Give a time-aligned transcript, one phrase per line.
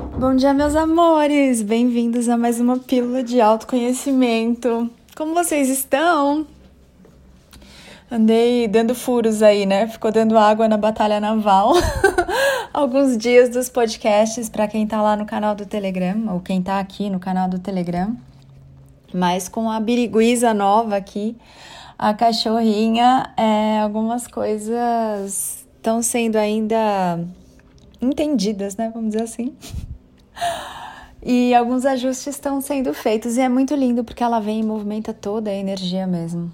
[0.00, 1.60] Bom dia, meus amores!
[1.60, 4.90] Bem-vindos a mais uma pílula de autoconhecimento.
[5.14, 6.46] Como vocês estão?
[8.10, 9.86] Andei dando furos aí, né?
[9.86, 11.74] Ficou dando água na batalha naval.
[12.72, 16.80] Alguns dias dos podcasts para quem tá lá no canal do Telegram, ou quem tá
[16.80, 18.16] aqui no canal do Telegram.
[19.12, 21.36] Mas com a biriguiza nova aqui,
[21.98, 27.20] a cachorrinha, é, algumas coisas estão sendo ainda
[28.00, 28.90] entendidas, né?
[28.94, 29.54] Vamos dizer assim.
[31.22, 35.12] E alguns ajustes estão sendo feitos e é muito lindo porque ela vem e movimenta
[35.12, 36.50] toda a energia mesmo.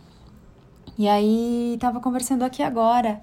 [0.98, 3.20] E aí, estava conversando aqui agora,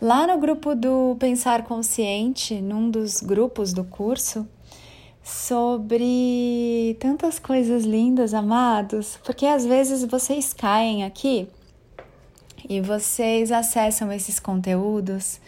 [0.00, 4.46] lá no grupo do Pensar Consciente, num dos grupos do curso,
[5.22, 11.48] sobre tantas coisas lindas, amados, porque às vezes vocês caem aqui
[12.68, 15.40] e vocês acessam esses conteúdos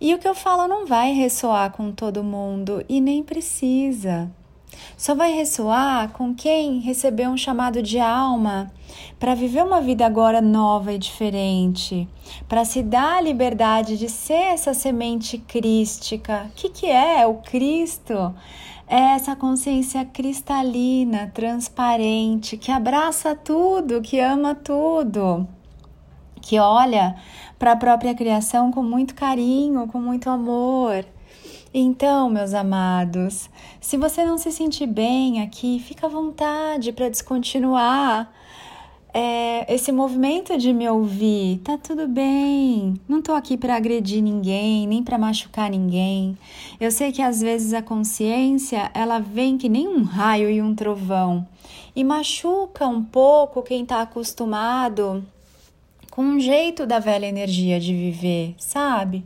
[0.00, 4.30] e o que eu falo não vai ressoar com todo mundo e nem precisa.
[4.96, 8.70] Só vai ressoar com quem recebeu um chamado de alma
[9.18, 12.08] para viver uma vida agora nova e diferente,
[12.48, 16.46] para se dar a liberdade de ser essa semente crística.
[16.50, 18.34] O que, que é o Cristo?
[18.88, 25.46] É essa consciência cristalina, transparente, que abraça tudo, que ama tudo,
[26.46, 27.16] que olha
[27.58, 31.04] para a própria criação com muito carinho, com muito amor.
[31.74, 38.32] Então, meus amados, se você não se sentir bem aqui, fica à vontade para descontinuar
[39.12, 41.58] é, esse movimento de me ouvir.
[41.64, 42.94] Tá tudo bem.
[43.08, 46.38] Não tô aqui para agredir ninguém, nem para machucar ninguém.
[46.78, 50.76] Eu sei que às vezes a consciência ela vem que nem um raio e um
[50.76, 51.44] trovão
[51.94, 55.24] e machuca um pouco quem está acostumado
[56.16, 59.22] com um jeito da velha energia de viver, sabe?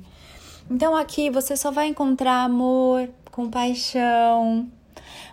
[0.68, 4.68] Então aqui você só vai encontrar amor, compaixão,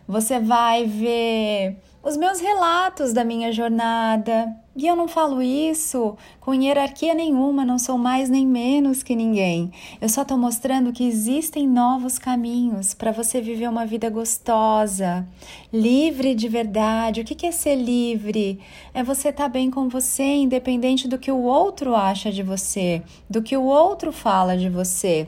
[0.08, 4.56] você vai ver os meus relatos da minha jornada.
[4.78, 9.72] E eu não falo isso com hierarquia nenhuma, não sou mais nem menos que ninguém.
[10.00, 15.28] Eu só estou mostrando que existem novos caminhos para você viver uma vida gostosa,
[15.74, 17.22] livre de verdade.
[17.22, 18.60] O que é ser livre?
[18.94, 23.02] É você estar tá bem com você, independente do que o outro acha de você,
[23.28, 25.28] do que o outro fala de você.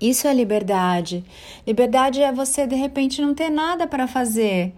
[0.00, 1.24] Isso é liberdade.
[1.64, 4.74] Liberdade é você de repente não ter nada para fazer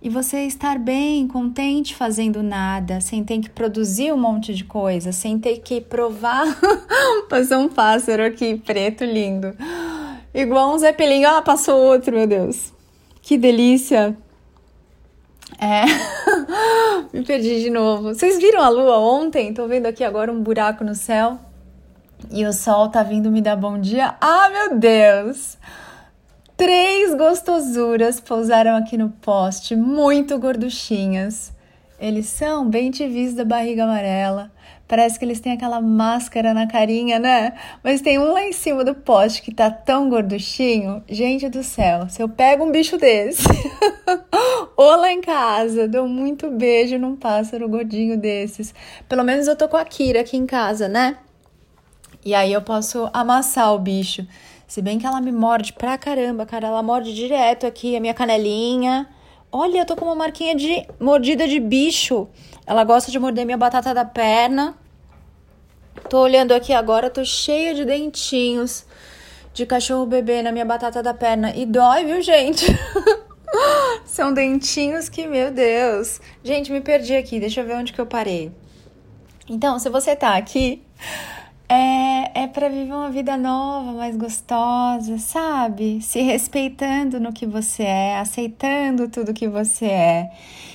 [0.00, 5.10] e você estar bem, contente fazendo nada, sem ter que produzir um monte de coisa,
[5.10, 6.46] sem ter que provar.
[7.28, 9.54] Passou um pássaro aqui, preto, lindo.
[10.32, 11.24] Igual um zeppelin.
[11.24, 12.72] Ah, passou outro, meu Deus.
[13.20, 14.16] Que delícia.
[15.58, 15.84] É.
[17.12, 18.14] Me perdi de novo.
[18.14, 19.52] Vocês viram a lua ontem?
[19.52, 21.38] Tô vendo aqui agora um buraco no céu.
[22.30, 24.14] E o sol tá vindo me dar bom dia.
[24.20, 25.56] Ah, meu Deus!
[26.58, 31.52] Três gostosuras pousaram aqui no poste, muito gorduchinhas.
[32.00, 34.50] Eles são bem tivis da barriga amarela.
[34.88, 37.52] Parece que eles têm aquela máscara na carinha, né?
[37.80, 41.00] Mas tem um lá em cima do poste que tá tão gorduchinho.
[41.08, 43.44] Gente do céu, se eu pego um bicho desse,
[44.76, 48.74] ou lá em casa, dou muito beijo num pássaro gordinho desses.
[49.08, 51.18] Pelo menos eu tô com a Kira aqui em casa, né?
[52.24, 54.26] E aí eu posso amassar o bicho.
[54.68, 56.68] Se bem que ela me morde pra caramba, cara.
[56.68, 59.08] Ela morde direto aqui a minha canelinha.
[59.50, 62.28] Olha, eu tô com uma marquinha de mordida de bicho.
[62.66, 64.76] Ela gosta de morder minha batata da perna.
[66.10, 68.84] Tô olhando aqui agora, tô cheia de dentinhos
[69.54, 71.50] de cachorro bebê na minha batata da perna.
[71.56, 72.66] E dói, viu, gente?
[74.04, 76.20] São dentinhos que, meu Deus.
[76.44, 77.40] Gente, me perdi aqui.
[77.40, 78.52] Deixa eu ver onde que eu parei.
[79.48, 80.82] Então, se você tá aqui
[81.68, 86.00] é, é para viver uma vida nova, mais gostosa, sabe?
[86.02, 90.30] Se respeitando no que você é, aceitando tudo que você é.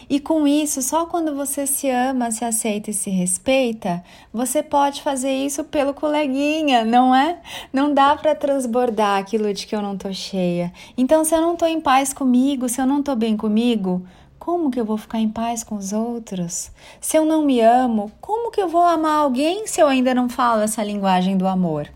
[0.09, 5.01] E com isso, só quando você se ama, se aceita e se respeita, você pode
[5.01, 7.39] fazer isso pelo coleguinha, não é?
[7.71, 10.71] Não dá para transbordar aquilo de que eu não tô cheia.
[10.97, 14.06] Então, se eu não tô em paz comigo, se eu não tô bem comigo,
[14.44, 16.69] como que eu vou ficar em paz com os outros?
[17.00, 20.28] Se eu não me amo, como que eu vou amar alguém se eu ainda não
[20.28, 21.90] falo essa linguagem do amor?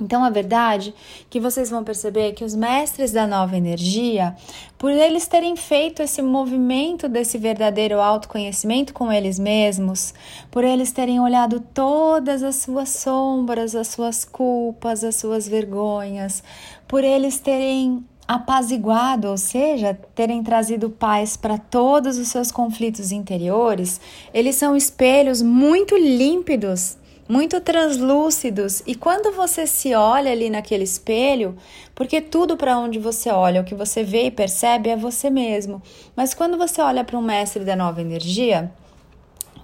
[0.00, 4.34] Então, a verdade é que vocês vão perceber que os mestres da nova energia,
[4.76, 10.12] por eles terem feito esse movimento desse verdadeiro autoconhecimento com eles mesmos,
[10.50, 16.42] por eles terem olhado todas as suas sombras, as suas culpas, as suas vergonhas,
[16.88, 24.00] por eles terem apaziguado, ou seja, terem trazido paz para todos os seus conflitos interiores,
[24.32, 26.96] eles são espelhos muito límpidos
[27.28, 28.82] muito translúcidos.
[28.86, 31.56] E quando você se olha ali naquele espelho,
[31.94, 35.80] porque tudo para onde você olha, o que você vê e percebe é você mesmo.
[36.14, 38.70] Mas quando você olha para um mestre da nova energia,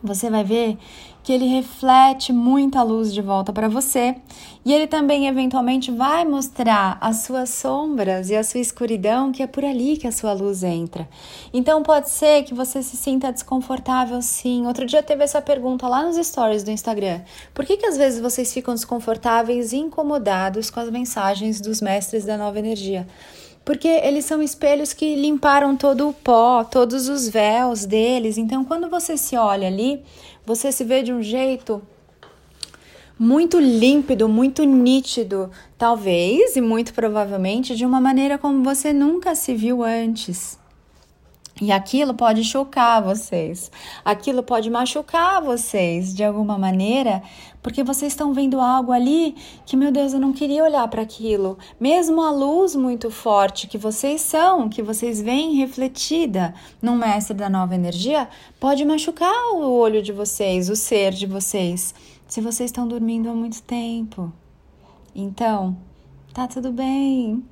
[0.02, 0.78] você vai ver
[1.28, 4.16] que ele reflete muita luz de volta para você
[4.64, 9.46] e ele também eventualmente vai mostrar as suas sombras e a sua escuridão, que é
[9.46, 11.06] por ali que a sua luz entra.
[11.52, 14.66] Então pode ser que você se sinta desconfortável sim.
[14.66, 17.20] Outro dia teve essa pergunta lá nos stories do Instagram.
[17.52, 22.25] Por que que às vezes vocês ficam desconfortáveis e incomodados com as mensagens dos mestres
[22.25, 23.06] da nova energia?
[23.69, 28.38] Porque eles são espelhos que limparam todo o pó, todos os véus deles.
[28.38, 30.03] Então, quando você se olha ali,
[30.47, 31.82] você se vê de um jeito
[33.19, 39.55] muito límpido, muito nítido, talvez e muito provavelmente de uma maneira como você nunca se
[39.55, 40.59] viu antes.
[41.60, 43.70] E aquilo pode chocar vocês,
[44.05, 47.20] aquilo pode machucar vocês de alguma maneira,
[47.60, 49.34] porque vocês estão vendo algo ali
[49.66, 51.58] que, meu Deus, eu não queria olhar para aquilo.
[51.81, 57.50] Mesmo a luz muito forte que vocês são, que vocês veem refletida num mestre da
[57.50, 58.28] nova energia,
[58.61, 61.93] pode machucar o olho de vocês, o ser de vocês,
[62.28, 64.32] se vocês estão dormindo há muito tempo.
[65.12, 65.76] Então,
[66.32, 67.43] tá tudo bem.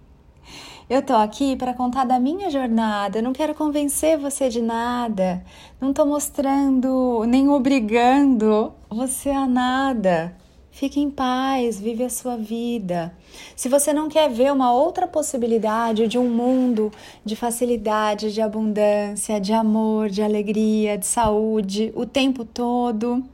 [0.89, 5.45] Eu tô aqui para contar da minha jornada, eu não quero convencer você de nada,
[5.81, 10.37] não tô mostrando nem obrigando você a nada.
[10.77, 13.11] Fique em paz, vive a sua vida.
[13.57, 16.93] Se você não quer ver uma outra possibilidade de um mundo
[17.25, 23.25] de facilidade, de abundância, de amor, de alegria, de saúde o tempo todo,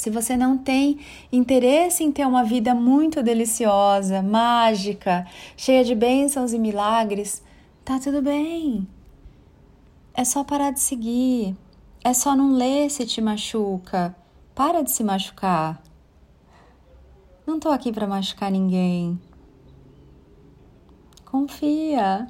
[0.00, 0.98] se você não tem
[1.30, 7.44] interesse em ter uma vida muito deliciosa, mágica, cheia de bênçãos e milagres,
[7.84, 8.88] tá tudo bem.
[10.14, 11.54] É só parar de seguir.
[12.02, 14.16] É só não ler se te machuca.
[14.54, 15.82] Para de se machucar.
[17.46, 19.20] Não tô aqui para machucar ninguém.
[21.26, 22.26] Confia.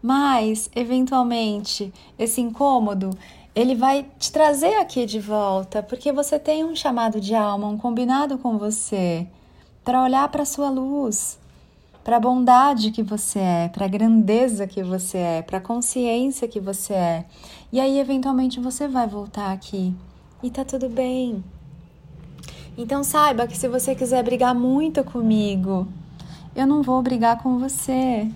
[0.00, 3.10] Mas, eventualmente, esse incômodo
[3.54, 7.76] ele vai te trazer aqui de volta, porque você tem um chamado de alma, um
[7.76, 9.26] combinado com você,
[9.84, 11.38] para olhar para a sua luz,
[12.02, 16.48] para a bondade que você é, para a grandeza que você é, para a consciência
[16.48, 17.24] que você é.
[17.72, 19.94] E aí, eventualmente, você vai voltar aqui
[20.42, 21.44] e tá tudo bem.
[22.76, 25.86] Então, saiba que se você quiser brigar muito comigo,
[26.56, 28.30] eu não vou brigar com você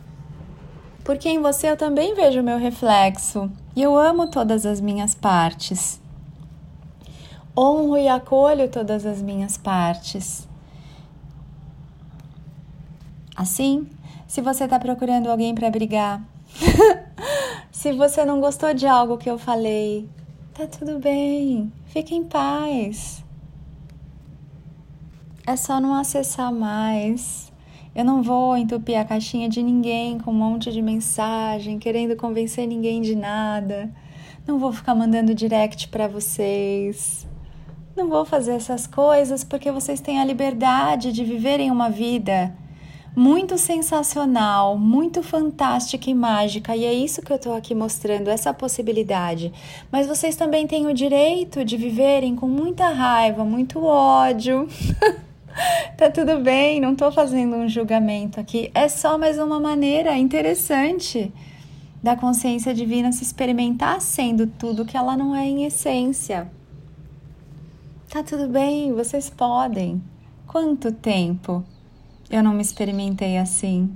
[1.07, 5.15] porque em você eu também vejo o meu reflexo e eu amo todas as minhas
[5.15, 6.01] partes.
[7.55, 10.49] Honro e acolho todas as minhas partes.
[13.37, 13.87] Assim,
[14.27, 16.23] se você está procurando alguém para brigar,
[17.71, 20.09] se você não gostou de algo que eu falei,
[20.55, 23.23] tá tudo bem, fique em paz.
[25.47, 27.46] É só não acessar mais.
[27.97, 32.69] Eu não vou entupir a caixinha de ninguém com um monte de mensagem, querendo convencer
[32.69, 33.91] ninguém de nada.
[34.47, 37.27] Não vou ficar mandando direct para vocês.
[37.97, 42.55] Não vou fazer essas coisas porque vocês têm a liberdade de viverem uma vida
[43.17, 48.53] muito sensacional, muito fantástica e mágica, e é isso que eu estou aqui mostrando, essa
[48.53, 49.51] possibilidade.
[49.91, 54.69] Mas vocês também têm o direito de viverem com muita raiva, muito ódio.
[56.17, 58.71] tudo bem, não tô fazendo um julgamento aqui.
[58.73, 61.31] É só mais uma maneira interessante
[62.03, 66.51] da consciência divina se experimentar sendo tudo que ela não é em essência.
[68.09, 70.03] Tá tudo bem, vocês podem.
[70.47, 71.63] Quanto tempo
[72.31, 73.95] eu não me experimentei assim?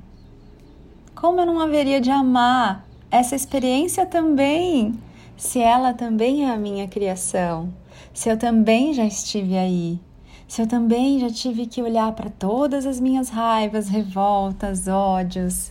[1.15, 4.93] Como eu não haveria de amar essa experiência também,
[5.39, 7.73] se ela também é a minha criação,
[8.13, 9.99] se eu também já estive aí?
[10.51, 15.71] Se eu também já tive que olhar para todas as minhas raivas, revoltas, ódios,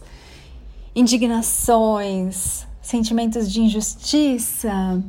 [0.95, 5.03] indignações, sentimentos de injustiça,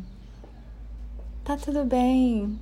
[1.45, 2.59] tá tudo bem.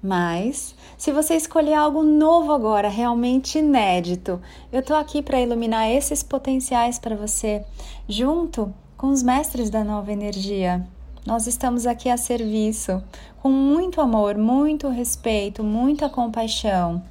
[0.00, 6.22] Mas, se você escolher algo novo agora, realmente inédito, eu tô aqui para iluminar esses
[6.22, 7.64] potenciais para você,
[8.08, 10.86] junto com os mestres da nova energia.
[11.26, 13.02] Nós estamos aqui a serviço,
[13.42, 17.02] com muito amor, muito respeito, muita compaixão.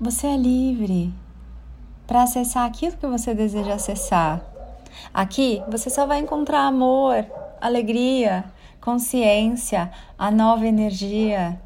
[0.00, 1.12] Você é livre
[2.06, 4.40] para acessar aquilo que você deseja acessar.
[5.12, 7.22] Aqui você só vai encontrar amor,
[7.60, 8.46] alegria,
[8.80, 11.60] consciência, a nova energia.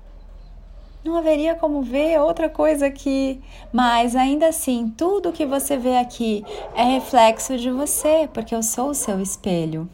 [1.05, 3.41] Não haveria como ver outra coisa aqui,
[3.73, 6.45] mas ainda assim, tudo que você vê aqui
[6.75, 9.89] é reflexo de você, porque eu sou o seu espelho.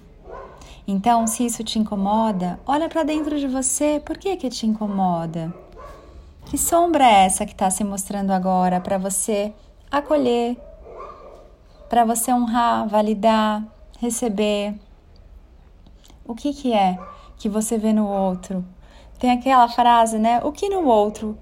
[0.86, 5.54] Então, se isso te incomoda, olha para dentro de você, por que que te incomoda?
[6.46, 9.52] Que sombra é essa que está se mostrando agora para você
[9.90, 10.56] acolher,
[11.88, 13.62] para você honrar, validar,
[14.00, 14.74] receber?
[16.26, 16.98] O que, que é
[17.36, 18.64] que você vê no outro?
[19.18, 20.40] Tem aquela frase, né?
[20.42, 21.38] O que no outro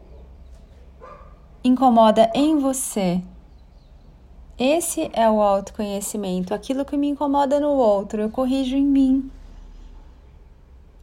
[1.65, 3.23] incomoda em você?
[4.63, 6.53] Esse é o autoconhecimento.
[6.53, 9.31] Aquilo que me incomoda no outro, eu corrijo em mim.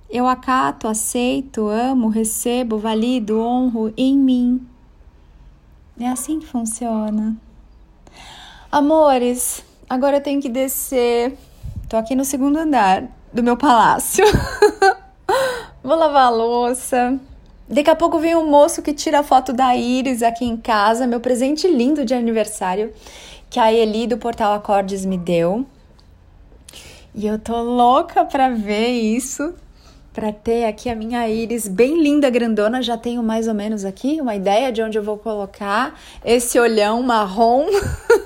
[0.08, 4.68] Eu acato, aceito, amo, recebo, valido, honro em mim.
[6.00, 7.36] É assim que funciona.
[8.72, 11.36] Amores, agora eu tenho que descer.
[11.90, 14.24] Tô aqui no segundo andar do meu palácio.
[15.82, 17.20] Vou lavar a louça.
[17.68, 21.08] Daqui a pouco vem um moço que tira a foto da Iris aqui em casa,
[21.08, 22.94] meu presente lindo de aniversário
[23.50, 25.66] que a Eli do Portal Acordes me deu.
[27.14, 29.56] E eu tô louca para ver isso,
[30.14, 32.82] para ter aqui a minha íris bem linda, grandona.
[32.82, 37.02] Já tenho mais ou menos aqui uma ideia de onde eu vou colocar esse olhão
[37.02, 37.66] marrom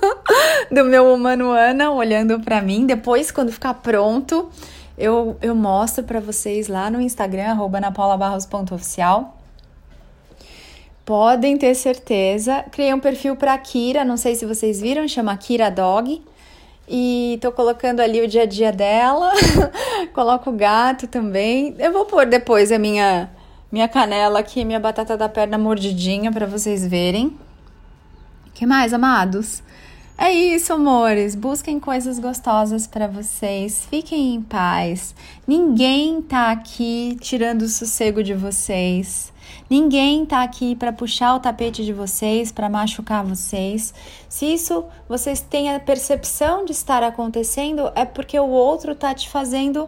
[0.72, 1.16] do meu
[1.51, 2.86] Ana olhando para mim.
[2.86, 4.50] Depois, quando ficar pronto,
[4.98, 9.40] eu, eu mostro para vocês lá no Instagram, napaulabarros.oficial.
[11.05, 12.63] Podem ter certeza.
[12.72, 16.22] Criei um perfil para Kira, não sei se vocês viram, chama Kira Dog.
[16.88, 19.31] E tô colocando ali o dia a dia dela.
[20.13, 21.75] Coloco o gato também.
[21.79, 23.29] Eu vou pôr depois a minha
[23.72, 27.38] minha canela aqui, minha batata da perna mordidinha para vocês verem.
[28.53, 29.63] Que mais, amados?
[30.17, 31.34] É isso, amores.
[31.34, 33.88] Busquem coisas gostosas para vocês.
[33.89, 35.15] Fiquem em paz.
[35.48, 39.31] Ninguém tá aqui tirando o sossego de vocês.
[39.70, 43.93] Ninguém tá aqui para puxar o tapete de vocês, para machucar vocês.
[44.27, 49.29] Se isso vocês têm a percepção de estar acontecendo, é porque o outro tá te
[49.29, 49.88] fazendo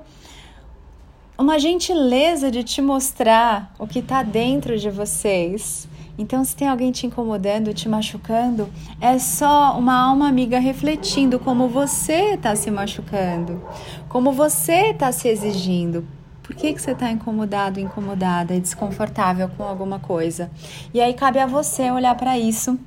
[1.38, 5.88] uma gentileza de te mostrar o que tá dentro de vocês.
[6.18, 8.70] Então, se tem alguém te incomodando, te machucando,
[9.02, 13.62] é só uma alma amiga refletindo como você está se machucando,
[14.08, 16.08] como você está se exigindo.
[16.44, 20.52] Por que, que você está incomodado, incomodada desconfortável com alguma coisa?
[20.94, 22.78] E aí cabe a você olhar para isso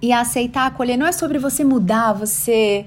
[0.00, 0.96] e aceitar, acolher.
[0.96, 2.86] Não é sobre você mudar, você.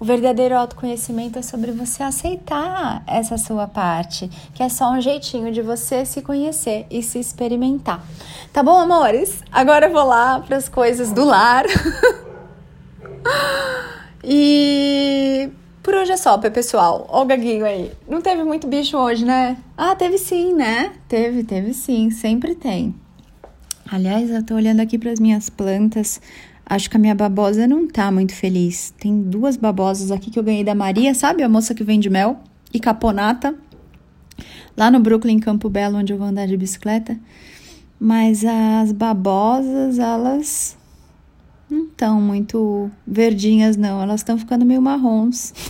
[0.00, 5.52] O verdadeiro autoconhecimento é sobre você aceitar essa sua parte, que é só um jeitinho
[5.52, 8.04] de você se conhecer e se experimentar.
[8.52, 9.42] Tá bom, amores?
[9.50, 11.64] Agora eu vou lá para as coisas do lar.
[14.22, 15.50] e
[15.86, 17.06] por hoje é só, pessoal.
[17.08, 17.92] Ó o gaguinho aí.
[18.08, 19.56] Não teve muito bicho hoje, né?
[19.76, 20.90] Ah, teve sim, né?
[21.06, 22.10] Teve, teve sim.
[22.10, 22.92] Sempre tem.
[23.88, 26.20] Aliás, eu tô olhando aqui para as minhas plantas.
[26.68, 28.92] Acho que a minha babosa não tá muito feliz.
[28.98, 31.44] Tem duas babosas aqui que eu ganhei da Maria, sabe?
[31.44, 32.40] A moça que vende mel
[32.74, 33.54] e caponata.
[34.76, 37.16] Lá no Brooklyn, Campo Belo, onde eu vou andar de bicicleta.
[38.00, 40.76] Mas as babosas, elas
[41.68, 44.02] não estão muito verdinhas, não.
[44.02, 45.52] Elas estão ficando meio marrons.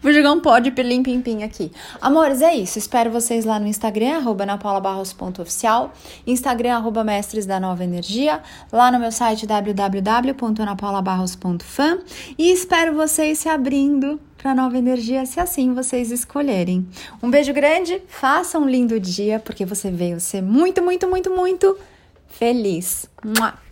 [0.00, 1.70] Vou jogar um pó de pilim pim pim aqui.
[2.00, 2.78] Amores, é isso.
[2.78, 5.92] Espero vocês lá no Instagram, arroba napaulabarros.oficial,
[6.26, 8.40] Instagram, arroba mestres da nova energia,
[8.72, 11.98] lá no meu site www.napaulabarros.fan
[12.38, 16.86] e espero vocês se abrindo para nova energia, se assim vocês escolherem.
[17.20, 21.76] Um beijo grande, faça um lindo dia, porque você veio ser muito, muito, muito, muito
[22.28, 23.10] feliz.
[23.24, 23.65] Mua!